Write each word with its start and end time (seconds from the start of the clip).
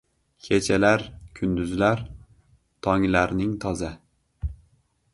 Kechalar, 0.45 1.03
kunduzlar, 1.41 2.03
tonglarning 2.87 3.55
toza 3.67 3.95